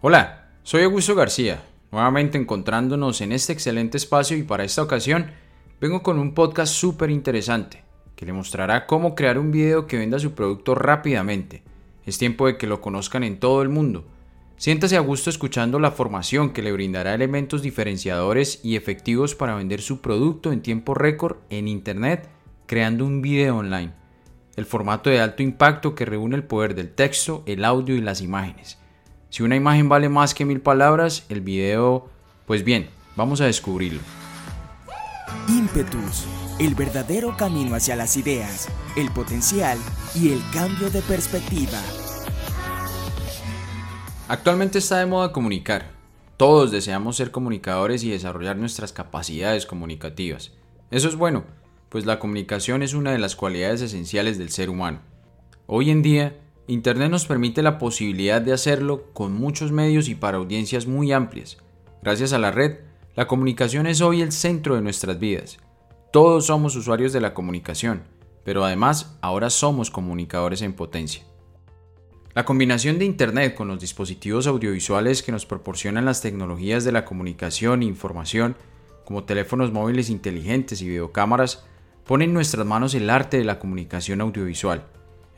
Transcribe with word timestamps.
Hola, 0.00 0.46
soy 0.62 0.84
Augusto 0.84 1.16
García, 1.16 1.60
nuevamente 1.90 2.38
encontrándonos 2.38 3.20
en 3.20 3.32
este 3.32 3.52
excelente 3.52 3.96
espacio 3.96 4.36
y 4.36 4.44
para 4.44 4.62
esta 4.62 4.80
ocasión 4.80 5.32
vengo 5.80 6.04
con 6.04 6.20
un 6.20 6.34
podcast 6.34 6.72
súper 6.72 7.10
interesante 7.10 7.82
que 8.14 8.24
le 8.24 8.32
mostrará 8.32 8.86
cómo 8.86 9.16
crear 9.16 9.40
un 9.40 9.50
video 9.50 9.88
que 9.88 9.98
venda 9.98 10.20
su 10.20 10.34
producto 10.34 10.76
rápidamente. 10.76 11.64
Es 12.06 12.16
tiempo 12.16 12.46
de 12.46 12.56
que 12.56 12.68
lo 12.68 12.80
conozcan 12.80 13.24
en 13.24 13.40
todo 13.40 13.60
el 13.60 13.70
mundo. 13.70 14.04
Siéntase 14.56 14.96
a 14.96 15.00
gusto 15.00 15.30
escuchando 15.30 15.80
la 15.80 15.90
formación 15.90 16.50
que 16.50 16.62
le 16.62 16.70
brindará 16.70 17.12
elementos 17.12 17.60
diferenciadores 17.60 18.60
y 18.62 18.76
efectivos 18.76 19.34
para 19.34 19.56
vender 19.56 19.80
su 19.80 20.00
producto 20.00 20.52
en 20.52 20.62
tiempo 20.62 20.94
récord 20.94 21.38
en 21.50 21.66
Internet 21.66 22.28
creando 22.66 23.04
un 23.04 23.20
video 23.20 23.56
online. 23.56 23.94
El 24.54 24.64
formato 24.64 25.10
de 25.10 25.20
alto 25.20 25.42
impacto 25.42 25.96
que 25.96 26.04
reúne 26.04 26.36
el 26.36 26.44
poder 26.44 26.76
del 26.76 26.94
texto, 26.94 27.42
el 27.46 27.64
audio 27.64 27.96
y 27.96 28.00
las 28.00 28.20
imágenes 28.20 28.78
si 29.30 29.42
una 29.42 29.56
imagen 29.56 29.88
vale 29.88 30.08
más 30.08 30.34
que 30.34 30.44
mil 30.44 30.60
palabras, 30.60 31.24
el 31.28 31.40
video, 31.40 32.08
pues 32.46 32.64
bien, 32.64 32.88
vamos 33.14 33.40
a 33.40 33.44
descubrirlo. 33.44 34.00
Impetus, 35.48 36.24
el 36.58 36.74
verdadero 36.74 37.36
camino 37.36 37.74
hacia 37.74 37.96
las 37.96 38.16
ideas, 38.16 38.68
el 38.96 39.10
potencial 39.10 39.78
y 40.14 40.32
el 40.32 40.40
cambio 40.52 40.90
de 40.90 41.02
perspectiva. 41.02 41.78
Actualmente 44.28 44.78
está 44.78 44.98
de 44.98 45.06
moda 45.06 45.32
comunicar. 45.32 45.90
Todos 46.36 46.70
deseamos 46.70 47.16
ser 47.16 47.30
comunicadores 47.30 48.04
y 48.04 48.10
desarrollar 48.10 48.56
nuestras 48.56 48.92
capacidades 48.92 49.66
comunicativas. 49.66 50.52
Eso 50.90 51.08
es 51.08 51.16
bueno, 51.16 51.44
pues 51.88 52.06
la 52.06 52.18
comunicación 52.18 52.82
es 52.82 52.94
una 52.94 53.12
de 53.12 53.18
las 53.18 53.36
cualidades 53.36 53.82
esenciales 53.82 54.38
del 54.38 54.50
ser 54.50 54.70
humano. 54.70 55.00
Hoy 55.66 55.90
en 55.90 56.02
día, 56.02 56.36
Internet 56.70 57.10
nos 57.10 57.24
permite 57.24 57.62
la 57.62 57.78
posibilidad 57.78 58.42
de 58.42 58.52
hacerlo 58.52 59.06
con 59.14 59.32
muchos 59.32 59.72
medios 59.72 60.06
y 60.10 60.14
para 60.14 60.36
audiencias 60.36 60.86
muy 60.86 61.12
amplias. 61.12 61.56
Gracias 62.02 62.34
a 62.34 62.38
la 62.38 62.50
red, 62.50 62.80
la 63.16 63.26
comunicación 63.26 63.86
es 63.86 64.02
hoy 64.02 64.20
el 64.20 64.32
centro 64.32 64.74
de 64.74 64.82
nuestras 64.82 65.18
vidas. 65.18 65.56
Todos 66.12 66.44
somos 66.44 66.76
usuarios 66.76 67.14
de 67.14 67.22
la 67.22 67.32
comunicación, 67.32 68.02
pero 68.44 68.66
además 68.66 69.16
ahora 69.22 69.48
somos 69.48 69.90
comunicadores 69.90 70.60
en 70.60 70.74
potencia. 70.74 71.24
La 72.34 72.44
combinación 72.44 72.98
de 72.98 73.06
Internet 73.06 73.54
con 73.54 73.68
los 73.68 73.80
dispositivos 73.80 74.46
audiovisuales 74.46 75.22
que 75.22 75.32
nos 75.32 75.46
proporcionan 75.46 76.04
las 76.04 76.20
tecnologías 76.20 76.84
de 76.84 76.92
la 76.92 77.06
comunicación 77.06 77.80
e 77.80 77.86
información, 77.86 78.56
como 79.06 79.24
teléfonos 79.24 79.72
móviles 79.72 80.10
inteligentes 80.10 80.82
y 80.82 80.88
videocámaras, 80.88 81.64
pone 82.04 82.26
en 82.26 82.34
nuestras 82.34 82.66
manos 82.66 82.94
el 82.94 83.08
arte 83.08 83.38
de 83.38 83.44
la 83.44 83.58
comunicación 83.58 84.20
audiovisual 84.20 84.84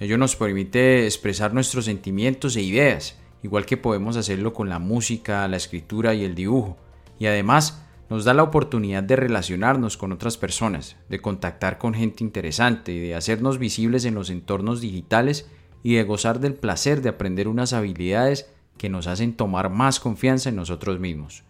Ello 0.01 0.17
nos 0.17 0.35
permite 0.35 1.05
expresar 1.05 1.53
nuestros 1.53 1.85
sentimientos 1.85 2.57
e 2.57 2.63
ideas, 2.63 3.19
igual 3.43 3.67
que 3.67 3.77
podemos 3.77 4.17
hacerlo 4.17 4.55
con 4.55 4.71
la 4.71 4.79
música, 4.79 5.47
la 5.47 5.59
escritura 5.59 6.15
y 6.15 6.25
el 6.25 6.35
dibujo. 6.35 6.79
Y 7.19 7.27
además 7.27 7.85
nos 8.09 8.25
da 8.25 8.33
la 8.33 8.43
oportunidad 8.43 9.03
de 9.03 9.17
relacionarnos 9.17 9.99
con 9.99 10.13
otras 10.13 10.39
personas, 10.39 10.97
de 11.11 11.21
contactar 11.21 11.77
con 11.77 11.93
gente 11.93 12.25
interesante 12.25 12.93
de 12.93 13.15
hacernos 13.15 13.59
visibles 13.59 14.07
en 14.07 14.15
los 14.15 14.31
entornos 14.31 14.81
digitales 14.81 15.51
y 15.83 15.97
de 15.97 16.05
gozar 16.05 16.41
del 16.41 16.55
placer 16.55 17.03
de 17.03 17.11
aprender 17.11 17.47
unas 17.47 17.75
habilidades 17.75 18.51
que 18.79 18.89
nos 18.89 19.07
hacen 19.07 19.35
tomar 19.35 19.69
más 19.69 20.01
confianza 20.01 20.49
en 20.49 20.57
nosotros 20.57 20.99
mismos. 20.99 21.45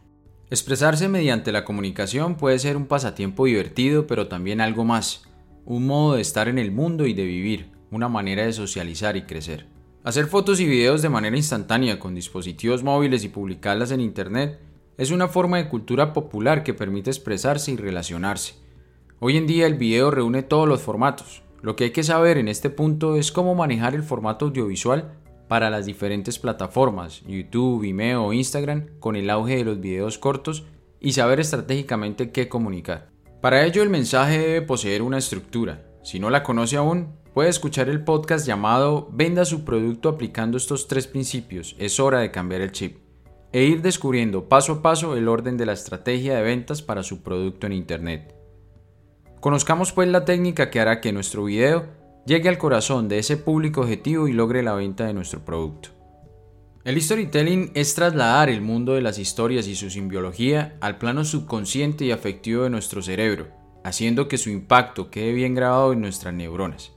Expresarse 0.50 1.08
mediante 1.08 1.52
la 1.52 1.64
comunicación 1.64 2.34
puede 2.34 2.58
ser 2.58 2.76
un 2.76 2.86
pasatiempo 2.86 3.46
divertido, 3.46 4.08
pero 4.08 4.26
también 4.26 4.60
algo 4.60 4.84
más, 4.84 5.22
un 5.64 5.86
modo 5.86 6.16
de 6.16 6.22
estar 6.22 6.48
en 6.48 6.58
el 6.58 6.72
mundo 6.72 7.06
y 7.06 7.14
de 7.14 7.24
vivir, 7.24 7.79
una 7.90 8.08
manera 8.08 8.44
de 8.44 8.52
socializar 8.52 9.16
y 9.16 9.22
crecer. 9.22 9.66
Hacer 10.02 10.26
fotos 10.26 10.60
y 10.60 10.66
videos 10.66 11.02
de 11.02 11.08
manera 11.08 11.36
instantánea 11.36 11.98
con 11.98 12.14
dispositivos 12.14 12.82
móviles 12.82 13.24
y 13.24 13.28
publicarlas 13.28 13.90
en 13.90 14.00
Internet 14.00 14.58
es 14.96 15.10
una 15.10 15.28
forma 15.28 15.58
de 15.58 15.68
cultura 15.68 16.12
popular 16.12 16.62
que 16.62 16.74
permite 16.74 17.10
expresarse 17.10 17.72
y 17.72 17.76
relacionarse. 17.76 18.54
Hoy 19.18 19.36
en 19.36 19.46
día 19.46 19.66
el 19.66 19.74
video 19.74 20.10
reúne 20.10 20.42
todos 20.42 20.68
los 20.68 20.80
formatos. 20.80 21.42
Lo 21.62 21.76
que 21.76 21.84
hay 21.84 21.90
que 21.90 22.02
saber 22.02 22.38
en 22.38 22.48
este 22.48 22.70
punto 22.70 23.16
es 23.16 23.32
cómo 23.32 23.54
manejar 23.54 23.94
el 23.94 24.02
formato 24.02 24.46
audiovisual 24.46 25.12
para 25.48 25.68
las 25.68 25.84
diferentes 25.84 26.38
plataformas, 26.38 27.22
YouTube, 27.26 27.82
Vimeo 27.82 28.24
o 28.24 28.32
Instagram, 28.32 28.86
con 29.00 29.16
el 29.16 29.28
auge 29.28 29.56
de 29.56 29.64
los 29.64 29.80
videos 29.80 30.16
cortos 30.16 30.64
y 31.00 31.12
saber 31.12 31.40
estratégicamente 31.40 32.30
qué 32.30 32.48
comunicar. 32.48 33.10
Para 33.40 33.64
ello 33.66 33.82
el 33.82 33.90
mensaje 33.90 34.38
debe 34.38 34.62
poseer 34.62 35.02
una 35.02 35.18
estructura. 35.18 35.86
Si 36.02 36.20
no 36.20 36.30
la 36.30 36.42
conoce 36.42 36.76
aún, 36.76 37.19
Puede 37.34 37.48
escuchar 37.48 37.88
el 37.88 38.02
podcast 38.02 38.44
llamado 38.44 39.08
Venda 39.12 39.44
su 39.44 39.64
producto 39.64 40.08
aplicando 40.08 40.56
estos 40.56 40.88
tres 40.88 41.06
principios. 41.06 41.76
Es 41.78 42.00
hora 42.00 42.18
de 42.18 42.32
cambiar 42.32 42.60
el 42.60 42.72
chip. 42.72 42.98
E 43.52 43.62
ir 43.62 43.82
descubriendo 43.82 44.48
paso 44.48 44.72
a 44.72 44.82
paso 44.82 45.16
el 45.16 45.28
orden 45.28 45.56
de 45.56 45.64
la 45.64 45.72
estrategia 45.72 46.34
de 46.34 46.42
ventas 46.42 46.82
para 46.82 47.04
su 47.04 47.22
producto 47.22 47.68
en 47.68 47.72
Internet. 47.74 48.34
Conozcamos 49.38 49.92
pues 49.92 50.08
la 50.08 50.24
técnica 50.24 50.70
que 50.70 50.80
hará 50.80 51.00
que 51.00 51.12
nuestro 51.12 51.44
video 51.44 51.86
llegue 52.26 52.48
al 52.48 52.58
corazón 52.58 53.08
de 53.08 53.20
ese 53.20 53.36
público 53.36 53.82
objetivo 53.82 54.26
y 54.26 54.32
logre 54.32 54.64
la 54.64 54.74
venta 54.74 55.06
de 55.06 55.14
nuestro 55.14 55.44
producto. 55.44 55.90
El 56.82 57.00
storytelling 57.00 57.70
es 57.74 57.94
trasladar 57.94 58.48
el 58.48 58.60
mundo 58.60 58.94
de 58.94 59.02
las 59.02 59.18
historias 59.20 59.68
y 59.68 59.76
su 59.76 59.88
simbiología 59.88 60.76
al 60.80 60.98
plano 60.98 61.24
subconsciente 61.24 62.04
y 62.04 62.10
afectivo 62.10 62.64
de 62.64 62.70
nuestro 62.70 63.02
cerebro, 63.02 63.48
haciendo 63.84 64.26
que 64.26 64.38
su 64.38 64.50
impacto 64.50 65.10
quede 65.10 65.32
bien 65.32 65.54
grabado 65.54 65.92
en 65.92 66.00
nuestras 66.00 66.34
neuronas 66.34 66.92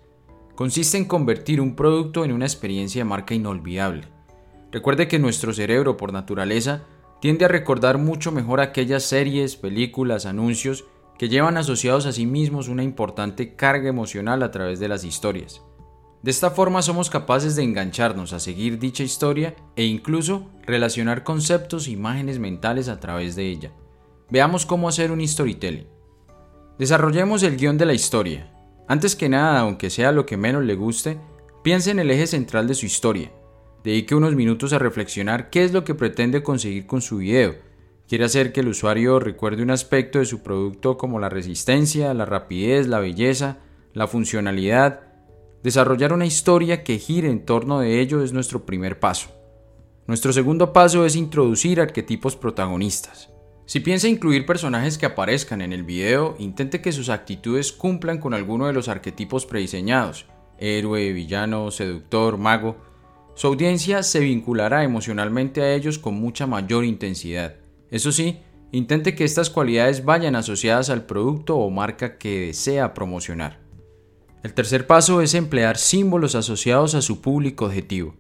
consiste 0.56 0.98
en 0.98 1.06
convertir 1.06 1.60
un 1.60 1.76
producto 1.76 2.26
en 2.26 2.32
una 2.32 2.46
experiencia 2.46 3.02
de 3.02 3.06
marca 3.06 3.34
inolvidable. 3.34 4.08
Recuerde 4.72 5.08
que 5.08 5.20
nuestro 5.20 5.54
cerebro 5.54 5.98
por 5.98 6.14
naturaleza 6.14 6.84
tiende 7.22 7.46
a 7.46 7.48
recordar 7.48 7.98
mucho 7.98 8.32
mejor 8.32 8.60
aquellas 8.60 9.04
series, 9.04 9.56
películas, 9.56 10.26
anuncios 10.26 10.86
que 11.18 11.30
llevan 11.30 11.58
asociados 11.58 12.06
a 12.06 12.12
sí 12.12 12.26
mismos 12.26 12.68
una 12.68 12.84
importante 12.84 13.56
carga 13.56 13.88
emocional 13.88 14.44
a 14.44 14.52
través 14.52 14.80
de 14.80 14.88
las 14.88 15.04
historias. 15.04 15.62
De 16.22 16.32
esta 16.32 16.52
forma 16.52 16.82
somos 16.82 17.10
capaces 17.10 17.56
de 17.56 17.64
engancharnos 17.64 18.34
a 18.34 18.40
seguir 18.40 18.80
dicha 18.80 19.04
historia 19.04 19.56
e 19.76 19.86
incluso 19.86 20.50
relacionar 20.66 21.24
conceptos 21.24 21.88
e 21.88 21.92
imágenes 21.92 22.40
mentales 22.40 22.88
a 22.88 23.00
través 23.00 23.36
de 23.36 23.48
ella. 23.50 23.72
Veamos 24.30 24.66
cómo 24.66 24.88
hacer 24.88 25.12
un 25.12 25.26
storytelling. 25.28 25.88
Desarrollemos 26.80 27.44
el 27.44 27.58
guion 27.58 27.78
de 27.78 27.86
la 27.86 27.94
historia, 27.94 28.53
antes 28.88 29.16
que 29.16 29.30
nada, 29.30 29.60
aunque 29.60 29.90
sea 29.90 30.12
lo 30.12 30.26
que 30.26 30.38
menos 30.38 30.64
le 30.64 30.76
guste, 30.76 31.18
piense 31.64 31.92
en 31.92 32.00
el 32.00 32.12
eje 32.12 32.28
central 32.28 32.68
de 32.68 32.76
su 32.76 32.86
historia. 32.86 33.32
Dedique 33.84 34.16
unos 34.16 34.36
minutos 34.36 34.74
a 34.74 34.80
reflexionar 34.80 35.50
qué 35.50 35.64
es 35.64 35.74
lo 35.74 35.84
que 35.84 35.96
pretende 35.96 36.44
conseguir 36.44 36.86
con 36.86 37.02
su 37.02 37.18
video. 37.18 37.56
¿Quiere 38.08 38.26
hacer 38.26 38.54
que 38.54 38.62
el 38.62 38.68
usuario 38.68 39.20
recuerde 39.20 39.64
un 39.64 39.72
aspecto 39.72 40.20
de 40.20 40.26
su 40.26 40.44
producto 40.44 40.98
como 40.98 41.20
la 41.20 41.30
resistencia, 41.30 42.14
la 42.14 42.26
rapidez, 42.26 42.88
la 42.88 43.00
belleza, 43.00 43.58
la 43.94 44.08
funcionalidad? 44.08 45.02
Desarrollar 45.64 46.14
una 46.14 46.26
historia 46.26 46.84
que 46.84 47.00
gire 47.00 47.30
en 47.30 47.46
torno 47.46 47.80
de 47.80 48.02
ello 48.02 48.24
es 48.24 48.34
nuestro 48.34 48.66
primer 48.66 49.00
paso. 49.00 49.30
Nuestro 50.06 50.34
segundo 50.34 50.74
paso 50.74 51.06
es 51.06 51.16
introducir 51.16 51.80
arquetipos 51.80 52.36
protagonistas. 52.36 53.33
Si 53.66 53.80
piensa 53.80 54.10
incluir 54.10 54.46
personajes 54.46 54.98
que 54.98 55.06
aparezcan 55.06 55.62
en 55.62 55.72
el 55.72 55.84
video, 55.84 56.36
intente 56.38 56.82
que 56.82 56.92
sus 56.92 57.10
actitudes 57.10 57.72
cumplan 57.72 58.20
con 58.20 58.34
alguno 58.34 58.68
de 58.68 58.74
los 58.74 58.90
arquetipos 58.90 59.46
prediseñados, 59.46 60.26
héroe, 60.58 61.14
villano, 61.14 61.72
seductor, 61.72 62.38
mago. 62.38 62.76
Su 63.36 63.48
audiencia 63.48 64.04
se 64.04 64.20
vinculará 64.20 64.84
emocionalmente 64.84 65.62
a 65.62 65.74
ellos 65.74 65.98
con 65.98 66.16
mucha 66.16 66.46
mayor 66.46 66.84
intensidad. 66.84 67.56
Eso 67.90 68.12
sí, 68.12 68.40
intente 68.72 69.16
que 69.16 69.24
estas 69.24 69.50
cualidades 69.50 70.04
vayan 70.04 70.36
asociadas 70.36 70.90
al 70.90 71.06
producto 71.06 71.56
o 71.56 71.70
marca 71.70 72.18
que 72.18 72.48
desea 72.48 72.94
promocionar. 72.94 73.60
El 74.44 74.54
tercer 74.54 74.88
paso 74.88 75.22
es 75.22 75.36
emplear 75.36 75.78
símbolos 75.78 76.36
asociados 76.36 76.96
a 76.96 77.02
su 77.02 77.22
público 77.22 77.66
objetivo. 77.66 78.16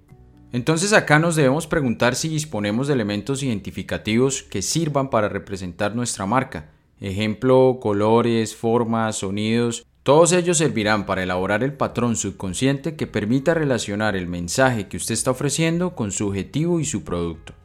Entonces 0.53 0.93
acá 0.93 1.17
nos 1.17 1.35
debemos 1.35 1.65
preguntar 1.65 2.13
si 2.13 2.29
disponemos 2.29 2.85
de 2.87 2.93
elementos 2.93 3.41
identificativos 3.41 4.43
que 4.43 4.61
sirvan 4.61 5.09
para 5.09 5.27
representar 5.27 5.95
nuestra 5.95 6.27
marca. 6.27 6.69
Ejemplo, 7.01 7.79
colores, 7.81 8.55
formas, 8.55 9.17
sonidos, 9.17 9.83
todos 10.03 10.31
ellos 10.31 10.59
servirán 10.59 11.07
para 11.07 11.23
elaborar 11.23 11.63
el 11.63 11.73
patrón 11.73 12.15
subconsciente 12.15 12.95
que 12.95 13.07
permita 13.07 13.55
relacionar 13.55 14.15
el 14.15 14.27
mensaje 14.27 14.87
que 14.87 14.97
usted 14.97 15.15
está 15.15 15.31
ofreciendo 15.31 15.95
con 15.95 16.11
su 16.11 16.27
objetivo 16.27 16.79
y 16.79 16.85
su 16.85 17.03
producto. 17.03 17.55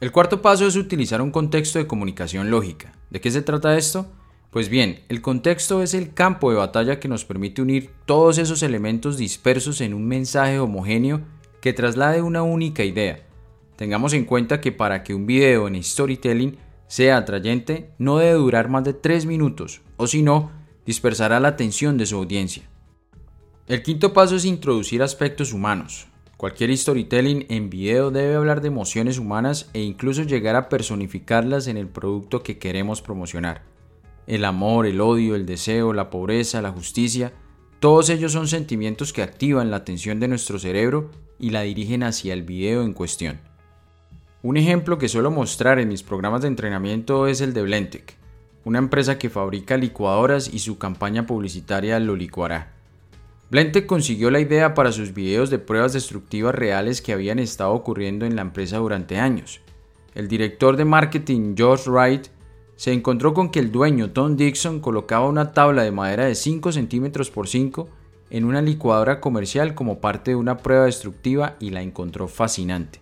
El 0.00 0.10
cuarto 0.10 0.40
paso 0.40 0.66
es 0.66 0.76
utilizar 0.76 1.20
un 1.20 1.32
contexto 1.32 1.78
de 1.78 1.86
comunicación 1.86 2.50
lógica. 2.50 2.92
¿De 3.10 3.20
qué 3.20 3.30
se 3.30 3.42
trata 3.42 3.76
esto? 3.76 4.06
Pues 4.50 4.70
bien, 4.70 5.00
el 5.10 5.20
contexto 5.20 5.82
es 5.82 5.92
el 5.92 6.14
campo 6.14 6.50
de 6.50 6.56
batalla 6.56 6.98
que 6.98 7.08
nos 7.08 7.26
permite 7.26 7.60
unir 7.60 7.90
todos 8.06 8.38
esos 8.38 8.62
elementos 8.62 9.18
dispersos 9.18 9.82
en 9.82 9.92
un 9.92 10.08
mensaje 10.08 10.58
homogéneo 10.58 11.20
que 11.62 11.72
traslade 11.72 12.20
una 12.20 12.42
única 12.42 12.84
idea. 12.84 13.24
Tengamos 13.76 14.12
en 14.14 14.24
cuenta 14.24 14.60
que 14.60 14.72
para 14.72 15.04
que 15.04 15.14
un 15.14 15.26
video 15.26 15.68
en 15.68 15.80
storytelling 15.82 16.58
sea 16.88 17.16
atrayente 17.16 17.92
no 17.98 18.18
debe 18.18 18.34
durar 18.34 18.68
más 18.68 18.82
de 18.82 18.94
3 18.94 19.26
minutos, 19.26 19.80
o 19.96 20.08
si 20.08 20.22
no, 20.22 20.50
dispersará 20.84 21.38
la 21.38 21.48
atención 21.48 21.96
de 21.96 22.06
su 22.06 22.16
audiencia. 22.16 22.64
El 23.68 23.84
quinto 23.84 24.12
paso 24.12 24.34
es 24.34 24.44
introducir 24.44 25.04
aspectos 25.04 25.52
humanos. 25.52 26.08
Cualquier 26.36 26.76
storytelling 26.76 27.46
en 27.48 27.70
video 27.70 28.10
debe 28.10 28.34
hablar 28.34 28.60
de 28.60 28.66
emociones 28.66 29.18
humanas 29.18 29.70
e 29.72 29.82
incluso 29.82 30.24
llegar 30.24 30.56
a 30.56 30.68
personificarlas 30.68 31.68
en 31.68 31.76
el 31.76 31.86
producto 31.86 32.42
que 32.42 32.58
queremos 32.58 33.02
promocionar. 33.02 33.62
El 34.26 34.44
amor, 34.44 34.86
el 34.86 35.00
odio, 35.00 35.36
el 35.36 35.46
deseo, 35.46 35.92
la 35.92 36.10
pobreza, 36.10 36.60
la 36.60 36.72
justicia, 36.72 37.32
todos 37.82 38.10
ellos 38.10 38.30
son 38.30 38.46
sentimientos 38.46 39.12
que 39.12 39.24
activan 39.24 39.72
la 39.72 39.78
atención 39.78 40.20
de 40.20 40.28
nuestro 40.28 40.56
cerebro 40.60 41.10
y 41.40 41.50
la 41.50 41.62
dirigen 41.62 42.04
hacia 42.04 42.32
el 42.32 42.44
video 42.44 42.84
en 42.84 42.92
cuestión. 42.92 43.40
Un 44.44 44.56
ejemplo 44.56 44.98
que 44.98 45.08
suelo 45.08 45.32
mostrar 45.32 45.80
en 45.80 45.88
mis 45.88 46.04
programas 46.04 46.42
de 46.42 46.46
entrenamiento 46.46 47.26
es 47.26 47.40
el 47.40 47.52
de 47.52 47.62
Blendtec, 47.62 48.14
una 48.64 48.78
empresa 48.78 49.18
que 49.18 49.30
fabrica 49.30 49.76
licuadoras 49.76 50.46
y 50.54 50.60
su 50.60 50.78
campaña 50.78 51.26
publicitaria 51.26 51.98
lo 51.98 52.14
licuará. 52.14 52.70
Blendtec 53.50 53.86
consiguió 53.86 54.30
la 54.30 54.38
idea 54.38 54.74
para 54.74 54.92
sus 54.92 55.12
videos 55.12 55.50
de 55.50 55.58
pruebas 55.58 55.92
destructivas 55.92 56.54
reales 56.54 57.02
que 57.02 57.12
habían 57.12 57.40
estado 57.40 57.72
ocurriendo 57.72 58.26
en 58.26 58.36
la 58.36 58.42
empresa 58.42 58.76
durante 58.76 59.18
años. 59.18 59.60
El 60.14 60.28
director 60.28 60.76
de 60.76 60.84
marketing 60.84 61.56
George 61.56 61.90
Wright 61.90 62.28
se 62.76 62.92
encontró 62.92 63.34
con 63.34 63.50
que 63.50 63.60
el 63.60 63.70
dueño 63.70 64.10
Tom 64.10 64.36
Dixon 64.36 64.80
colocaba 64.80 65.28
una 65.28 65.52
tabla 65.52 65.82
de 65.82 65.92
madera 65.92 66.24
de 66.24 66.34
5 66.34 66.72
centímetros 66.72 67.30
por 67.30 67.48
5 67.48 67.88
en 68.30 68.44
una 68.44 68.62
licuadora 68.62 69.20
comercial 69.20 69.74
como 69.74 70.00
parte 70.00 70.30
de 70.30 70.36
una 70.36 70.56
prueba 70.58 70.86
destructiva 70.86 71.56
y 71.60 71.70
la 71.70 71.82
encontró 71.82 72.28
fascinante. 72.28 73.00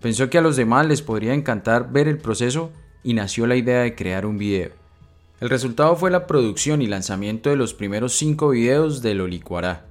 Pensó 0.00 0.30
que 0.30 0.38
a 0.38 0.42
los 0.42 0.56
demás 0.56 0.86
les 0.86 1.02
podría 1.02 1.34
encantar 1.34 1.92
ver 1.92 2.08
el 2.08 2.18
proceso 2.18 2.70
y 3.02 3.14
nació 3.14 3.46
la 3.46 3.56
idea 3.56 3.82
de 3.82 3.94
crear 3.94 4.24
un 4.24 4.38
video. 4.38 4.70
El 5.40 5.50
resultado 5.50 5.94
fue 5.96 6.10
la 6.10 6.26
producción 6.26 6.82
y 6.82 6.86
lanzamiento 6.86 7.50
de 7.50 7.56
los 7.56 7.74
primeros 7.74 8.14
5 8.14 8.48
videos 8.48 9.02
de 9.02 9.14
Lo 9.14 9.26
Licuará. 9.26 9.86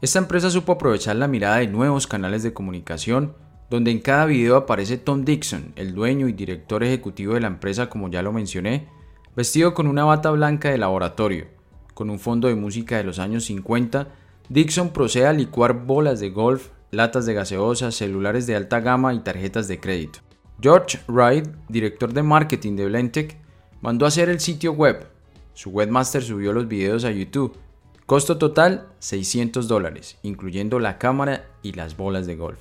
Esta 0.00 0.18
empresa 0.18 0.50
supo 0.50 0.72
aprovechar 0.72 1.16
la 1.16 1.28
mirada 1.28 1.58
de 1.58 1.66
nuevos 1.66 2.06
canales 2.06 2.42
de 2.42 2.52
comunicación, 2.52 3.34
donde 3.72 3.90
en 3.90 4.00
cada 4.00 4.26
video 4.26 4.56
aparece 4.56 4.98
Tom 4.98 5.24
Dixon, 5.24 5.72
el 5.76 5.94
dueño 5.94 6.28
y 6.28 6.34
director 6.34 6.84
ejecutivo 6.84 7.32
de 7.32 7.40
la 7.40 7.46
empresa 7.46 7.88
como 7.88 8.10
ya 8.10 8.20
lo 8.20 8.30
mencioné, 8.30 8.86
vestido 9.34 9.72
con 9.72 9.86
una 9.86 10.04
bata 10.04 10.30
blanca 10.30 10.68
de 10.68 10.76
laboratorio. 10.76 11.46
Con 11.94 12.10
un 12.10 12.18
fondo 12.18 12.48
de 12.48 12.54
música 12.54 12.98
de 12.98 13.04
los 13.04 13.18
años 13.18 13.46
50, 13.46 14.08
Dixon 14.50 14.90
procede 14.90 15.26
a 15.26 15.32
licuar 15.32 15.86
bolas 15.86 16.20
de 16.20 16.28
golf, 16.28 16.68
latas 16.90 17.24
de 17.24 17.32
gaseosa, 17.32 17.92
celulares 17.92 18.46
de 18.46 18.56
alta 18.56 18.80
gama 18.80 19.14
y 19.14 19.20
tarjetas 19.20 19.68
de 19.68 19.80
crédito. 19.80 20.18
George 20.60 20.98
Wright, 21.08 21.48
director 21.70 22.12
de 22.12 22.22
marketing 22.22 22.76
de 22.76 22.84
Blendtec, 22.84 23.38
Mandó 23.80 24.04
a 24.04 24.08
hacer 24.08 24.28
el 24.28 24.38
sitio 24.40 24.72
web. 24.72 25.06
Su 25.54 25.70
webmaster 25.70 26.22
subió 26.22 26.52
los 26.52 26.68
videos 26.68 27.04
a 27.04 27.10
YouTube. 27.10 27.56
Costo 28.04 28.36
total 28.36 28.86
600 28.98 29.66
dólares, 29.66 30.18
incluyendo 30.22 30.78
la 30.78 30.98
cámara 30.98 31.46
y 31.62 31.72
las 31.72 31.96
bolas 31.96 32.26
de 32.26 32.36
golf. 32.36 32.58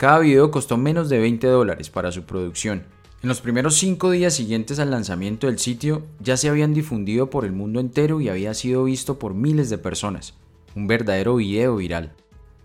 Cada 0.00 0.20
video 0.20 0.50
costó 0.50 0.78
menos 0.78 1.10
de 1.10 1.18
20 1.18 1.46
dólares 1.46 1.90
para 1.90 2.10
su 2.10 2.22
producción. 2.22 2.84
En 3.22 3.28
los 3.28 3.42
primeros 3.42 3.74
5 3.74 4.10
días 4.12 4.32
siguientes 4.32 4.78
al 4.78 4.90
lanzamiento 4.90 5.46
del 5.46 5.58
sitio 5.58 6.06
ya 6.20 6.38
se 6.38 6.48
habían 6.48 6.72
difundido 6.72 7.28
por 7.28 7.44
el 7.44 7.52
mundo 7.52 7.80
entero 7.80 8.18
y 8.22 8.30
había 8.30 8.54
sido 8.54 8.84
visto 8.84 9.18
por 9.18 9.34
miles 9.34 9.68
de 9.68 9.76
personas. 9.76 10.32
Un 10.74 10.86
verdadero 10.86 11.36
video 11.36 11.76
viral. 11.76 12.14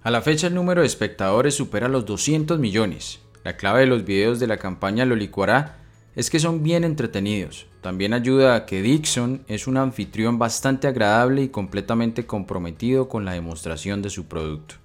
A 0.02 0.12
la 0.12 0.22
fecha 0.22 0.48
el 0.48 0.56
número 0.56 0.80
de 0.80 0.88
espectadores 0.88 1.56
supera 1.56 1.90
los 1.90 2.06
200 2.06 2.58
millones. 2.58 3.20
La 3.44 3.58
clave 3.58 3.82
de 3.82 3.88
los 3.88 4.06
videos 4.06 4.40
de 4.40 4.48
la 4.48 4.56
campaña 4.56 5.04
lo 5.04 5.18
licuará 5.18 5.80
es 6.16 6.30
que 6.30 6.40
son 6.40 6.64
bien 6.64 6.86
entretenidos. 6.86 7.68
También 7.82 8.14
ayuda 8.14 8.56
a 8.56 8.66
que 8.66 8.82
Dixon 8.82 9.44
es 9.50 9.68
un 9.68 9.76
anfitrión 9.76 10.40
bastante 10.40 10.88
agradable 10.88 11.42
y 11.42 11.50
completamente 11.50 12.26
comprometido 12.26 13.10
con 13.10 13.26
la 13.26 13.34
demostración 13.34 14.02
de 14.02 14.10
su 14.10 14.24
producto. 14.28 14.76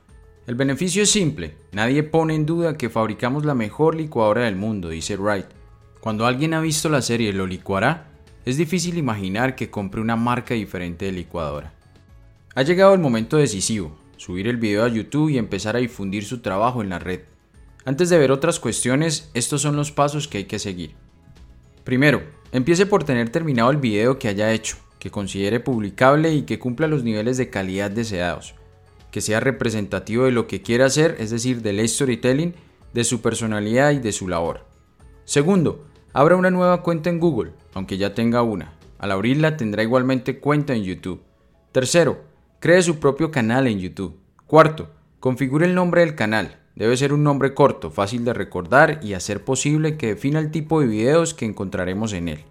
El 0.50 0.56
beneficio 0.56 1.05
es 1.05 1.11
simple, 1.12 1.55
nadie 1.70 2.02
pone 2.02 2.35
en 2.35 2.44
duda 2.44 2.76
que 2.76 2.91
fabricamos 2.91 3.44
la 3.44 3.55
mejor 3.55 3.94
licuadora 3.94 4.47
del 4.47 4.56
mundo, 4.56 4.88
dice 4.88 5.17
Wright. 5.17 5.47
Cuando 6.00 6.26
alguien 6.26 6.55
ha 6.55 6.61
visto 6.61 6.88
la 6.88 7.02
serie 7.02 7.32
Lo 7.32 7.47
licuará, 7.47 8.08
es 8.44 8.56
difícil 8.56 8.99
imaginar 8.99 9.55
que 9.55 9.70
compre 9.70 10.00
una 10.00 10.17
marca 10.17 10.55
diferente 10.55 11.05
de 11.05 11.12
licuadora. 11.12 11.73
Ha 12.56 12.62
llegado 12.62 12.94
el 12.94 12.99
momento 12.99 13.37
decisivo, 13.37 13.97
subir 14.17 14.49
el 14.49 14.56
video 14.56 14.85
a 14.85 14.88
YouTube 14.88 15.29
y 15.29 15.38
empezar 15.38 15.76
a 15.76 15.79
difundir 15.79 16.25
su 16.25 16.41
trabajo 16.41 16.82
en 16.82 16.88
la 16.88 16.99
red. 16.99 17.20
Antes 17.85 18.08
de 18.08 18.19
ver 18.19 18.32
otras 18.32 18.58
cuestiones, 18.58 19.31
estos 19.35 19.62
son 19.62 19.76
los 19.76 19.93
pasos 19.93 20.26
que 20.26 20.38
hay 20.38 20.44
que 20.47 20.58
seguir. 20.58 20.97
Primero, 21.85 22.25
empiece 22.50 22.87
por 22.87 23.05
tener 23.05 23.29
terminado 23.29 23.70
el 23.70 23.76
video 23.76 24.19
que 24.19 24.26
haya 24.26 24.52
hecho, 24.52 24.79
que 24.99 25.12
considere 25.12 25.61
publicable 25.61 26.35
y 26.35 26.43
que 26.43 26.58
cumpla 26.58 26.88
los 26.88 27.05
niveles 27.05 27.37
de 27.37 27.50
calidad 27.50 27.93
deseados, 27.93 28.56
que 29.11 29.21
sea 29.21 29.41
representativo 29.41 30.25
de 30.25 30.33
lo 30.33 30.47
que 30.47 30.62
quiera 30.62 30.87
hacer, 30.87 31.17
es 31.19 31.31
decir, 31.31 31.62
del 31.62 31.87
storytelling, 31.89 32.55
de 32.93 33.05
su 33.05 33.21
personalidad 33.21 33.93
y 33.93 33.99
de 33.99 34.12
su 34.12 34.29
labor. 34.29 34.67
Segundo, 35.25 35.87
abra 36.12 36.37
una 36.37 36.51
nueva 36.51 36.83
cuenta 36.83 37.11
en 37.11 37.21
Google, 37.21 37.53
aunque 37.75 37.99
ya 37.99 38.15
tenga 38.15 38.43
una. 38.43 38.73
Al 38.99 39.12
abrirla 39.12 39.57
tendrá 39.57 39.83
igualmente 39.83 40.39
cuenta 40.39 40.75
en 40.75 40.85
YouTube. 40.85 41.23
Tercero, 41.73 42.21
cree 42.59 42.83
su 42.83 42.99
propio 42.99 43.31
canal 43.31 43.67
en 43.67 43.79
YouTube. 43.79 44.19
Cuarto, 44.47 44.91
configure 45.21 45.67
el 45.67 45.75
nombre 45.75 46.01
del 46.01 46.15
canal, 46.15 46.61
Debe 46.81 46.97
ser 46.97 47.12
un 47.12 47.23
nombre 47.23 47.53
corto, 47.53 47.91
fácil 47.91 48.25
de 48.25 48.33
recordar 48.33 49.01
y 49.03 49.12
hacer 49.12 49.45
posible 49.45 49.99
que 49.99 50.09
defina 50.09 50.39
el 50.39 50.51
tipo 50.51 50.81
de 50.81 50.87
videos 50.87 51.35
que 51.35 51.45
encontraremos 51.45 52.15
en 52.15 52.29
él. 52.29 52.45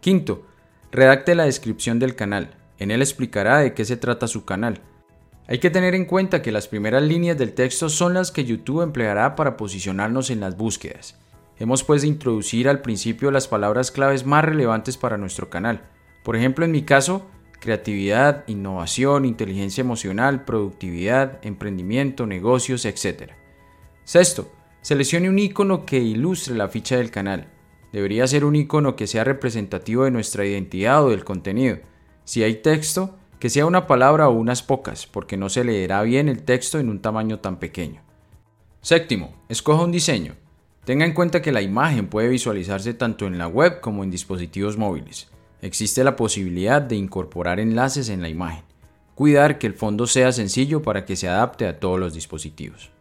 Quinto, 0.00 0.42
redacte 0.90 1.34
la 1.34 1.44
descripción 1.44 1.98
del 1.98 2.14
canal. 2.14 2.50
En 2.78 2.90
él 2.90 3.00
explicará 3.00 3.60
de 3.60 3.72
qué 3.72 3.86
se 3.86 3.96
trata 3.96 4.26
su 4.26 4.44
canal. 4.44 4.82
Hay 5.48 5.58
que 5.58 5.70
tener 5.70 5.94
en 5.94 6.04
cuenta 6.04 6.40
que 6.40 6.52
las 6.52 6.68
primeras 6.68 7.02
líneas 7.02 7.36
del 7.36 7.52
texto 7.52 7.88
son 7.88 8.14
las 8.14 8.30
que 8.30 8.44
YouTube 8.44 8.82
empleará 8.82 9.34
para 9.34 9.56
posicionarnos 9.56 10.30
en 10.30 10.40
las 10.40 10.56
búsquedas. 10.56 11.18
Hemos 11.58 11.82
pues 11.82 12.02
de 12.02 12.08
introducir 12.08 12.68
al 12.68 12.80
principio 12.80 13.30
las 13.30 13.48
palabras 13.48 13.90
claves 13.90 14.24
más 14.24 14.44
relevantes 14.44 14.96
para 14.96 15.18
nuestro 15.18 15.50
canal. 15.50 15.82
Por 16.22 16.36
ejemplo, 16.36 16.64
en 16.64 16.70
mi 16.70 16.82
caso, 16.82 17.26
creatividad, 17.60 18.44
innovación, 18.46 19.24
inteligencia 19.24 19.82
emocional, 19.82 20.44
productividad, 20.44 21.38
emprendimiento, 21.42 22.26
negocios, 22.26 22.84
etc. 22.84 23.32
Sexto, 24.04 24.50
seleccione 24.80 25.28
un 25.28 25.38
icono 25.38 25.84
que 25.84 25.98
ilustre 25.98 26.54
la 26.54 26.68
ficha 26.68 26.96
del 26.96 27.10
canal. 27.10 27.48
Debería 27.92 28.26
ser 28.26 28.44
un 28.44 28.56
icono 28.56 28.96
que 28.96 29.06
sea 29.06 29.24
representativo 29.24 30.04
de 30.04 30.12
nuestra 30.12 30.46
identidad 30.46 31.04
o 31.04 31.10
del 31.10 31.24
contenido. 31.24 31.78
Si 32.24 32.42
hay 32.42 32.56
texto, 32.56 33.18
que 33.42 33.50
sea 33.50 33.66
una 33.66 33.88
palabra 33.88 34.28
o 34.28 34.32
unas 34.34 34.62
pocas, 34.62 35.08
porque 35.08 35.36
no 35.36 35.48
se 35.48 35.64
leerá 35.64 36.00
bien 36.02 36.28
el 36.28 36.44
texto 36.44 36.78
en 36.78 36.88
un 36.88 37.00
tamaño 37.00 37.40
tan 37.40 37.56
pequeño. 37.56 38.00
Séptimo, 38.82 39.34
escoja 39.48 39.82
un 39.82 39.90
diseño. 39.90 40.36
Tenga 40.84 41.06
en 41.06 41.12
cuenta 41.12 41.42
que 41.42 41.50
la 41.50 41.60
imagen 41.60 42.06
puede 42.06 42.28
visualizarse 42.28 42.94
tanto 42.94 43.26
en 43.26 43.38
la 43.38 43.48
web 43.48 43.80
como 43.80 44.04
en 44.04 44.12
dispositivos 44.12 44.78
móviles. 44.78 45.28
Existe 45.60 46.04
la 46.04 46.14
posibilidad 46.14 46.80
de 46.80 46.94
incorporar 46.94 47.58
enlaces 47.58 48.10
en 48.10 48.22
la 48.22 48.28
imagen. 48.28 48.62
Cuidar 49.16 49.58
que 49.58 49.66
el 49.66 49.74
fondo 49.74 50.06
sea 50.06 50.30
sencillo 50.30 50.80
para 50.80 51.04
que 51.04 51.16
se 51.16 51.28
adapte 51.28 51.66
a 51.66 51.80
todos 51.80 51.98
los 51.98 52.14
dispositivos. 52.14 52.92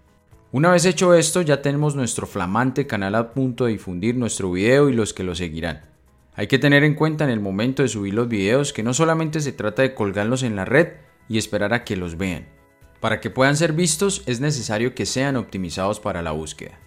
Una 0.51 0.71
vez 0.71 0.85
hecho 0.85 1.13
esto, 1.13 1.43
ya 1.43 1.61
tenemos 1.61 1.95
nuestro 1.95 2.25
flamante 2.25 2.87
canal 2.87 3.13
a 3.13 3.31
punto 3.31 3.65
de 3.65 3.73
difundir 3.73 4.15
nuestro 4.15 4.51
video 4.51 4.89
y 4.89 4.93
los 4.93 5.13
que 5.13 5.23
lo 5.23 5.35
seguirán. 5.35 5.90
Hay 6.41 6.47
que 6.47 6.57
tener 6.57 6.83
en 6.83 6.95
cuenta 6.95 7.23
en 7.23 7.29
el 7.29 7.39
momento 7.39 7.83
de 7.83 7.87
subir 7.87 8.15
los 8.15 8.27
videos 8.27 8.73
que 8.73 8.81
no 8.81 8.95
solamente 8.95 9.41
se 9.41 9.51
trata 9.51 9.83
de 9.83 9.93
colgarlos 9.93 10.41
en 10.41 10.55
la 10.55 10.65
red 10.65 10.93
y 11.29 11.37
esperar 11.37 11.71
a 11.71 11.83
que 11.83 11.95
los 11.95 12.17
vean. 12.17 12.47
Para 12.99 13.19
que 13.19 13.29
puedan 13.29 13.55
ser 13.55 13.73
vistos 13.73 14.23
es 14.25 14.41
necesario 14.41 14.95
que 14.95 15.05
sean 15.05 15.35
optimizados 15.35 15.99
para 15.99 16.23
la 16.23 16.31
búsqueda. 16.31 16.79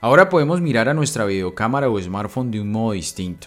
Ahora 0.00 0.28
podemos 0.28 0.60
mirar 0.60 0.88
a 0.88 0.94
nuestra 0.94 1.26
videocámara 1.26 1.88
o 1.88 2.00
smartphone 2.00 2.50
de 2.50 2.60
un 2.60 2.72
modo 2.72 2.90
distinto. 2.90 3.46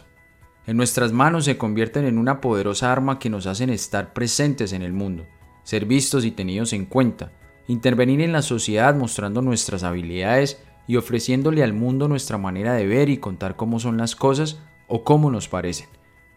En 0.67 0.77
nuestras 0.77 1.11
manos 1.11 1.43
se 1.43 1.57
convierten 1.57 2.05
en 2.05 2.17
una 2.17 2.39
poderosa 2.39 2.89
arma 2.89 3.19
que 3.19 3.29
nos 3.29 3.45
hacen 3.45 3.71
estar 3.71 4.13
presentes 4.13 4.71
en 4.71 4.83
el 4.83 4.93
mundo, 4.93 5.27
ser 5.63 5.83
vistos 5.85 6.23
y 6.23 6.31
tenidos 6.31 6.71
en 6.71 6.85
cuenta, 6.85 7.33
intervenir 7.67 8.21
en 8.21 8.31
la 8.31 8.41
sociedad 8.41 8.95
mostrando 8.95 9.41
nuestras 9.41 9.83
habilidades 9.83 10.63
y 10.87 10.95
ofreciéndole 10.95 11.61
al 11.61 11.73
mundo 11.73 12.07
nuestra 12.07 12.37
manera 12.37 12.73
de 12.73 12.87
ver 12.87 13.09
y 13.09 13.17
contar 13.17 13.57
cómo 13.57 13.81
son 13.81 13.97
las 13.97 14.15
cosas 14.15 14.61
o 14.91 15.05
cómo 15.05 15.31
nos 15.31 15.47
parecen. 15.47 15.87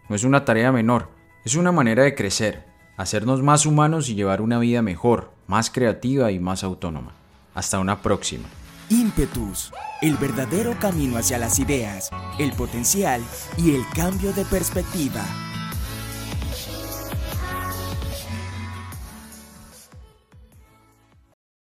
No 0.09 0.15
es 0.15 0.23
una 0.23 0.45
tarea 0.45 0.71
menor, 0.71 1.11
es 1.45 1.57
una 1.57 1.73
manera 1.73 2.05
de 2.05 2.15
crecer, 2.15 2.65
hacernos 2.97 3.43
más 3.43 3.67
humanos 3.67 4.09
y 4.09 4.15
llevar 4.15 4.41
una 4.41 4.61
vida 4.61 4.81
mejor, 4.81 5.33
más 5.49 5.71
creativa 5.71 6.31
y 6.31 6.39
más 6.39 6.63
autónoma. 6.63 7.13
Hasta 7.55 7.81
una 7.81 8.01
próxima. 8.01 8.45
Impetus, 8.91 9.73
el 10.03 10.17
verdadero 10.17 10.79
camino 10.79 11.19
hacia 11.19 11.39
las 11.39 11.59
ideas, 11.59 12.11
el 12.39 12.53
potencial 12.53 13.23
y 13.59 13.75
el 13.75 13.83
cambio 13.95 14.33
de 14.33 14.45
perspectiva. 14.45 15.25